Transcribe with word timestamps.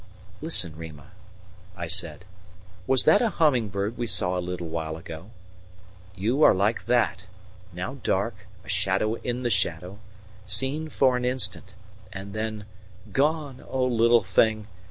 "Listen, 0.41 0.75
Rima," 0.75 1.11
I 1.77 1.85
said. 1.85 2.25
"Was 2.87 3.03
that 3.03 3.21
a 3.21 3.29
humming 3.29 3.69
bird 3.69 3.99
we 3.99 4.07
saw 4.07 4.35
a 4.35 4.41
little 4.41 4.67
while 4.67 4.97
ago? 4.97 5.29
You 6.15 6.41
are 6.41 6.55
like 6.55 6.87
that, 6.87 7.27
now 7.71 7.99
dark, 8.01 8.47
a 8.65 8.69
shadow 8.69 9.13
in 9.17 9.41
the 9.41 9.51
shadow, 9.51 9.99
seen 10.43 10.89
for 10.89 11.15
an 11.17 11.23
instant, 11.23 11.75
and 12.11 12.33
then 12.33 12.65
gone, 13.11 13.63
oh, 13.69 13.85
little 13.85 14.23
thing! 14.23 14.65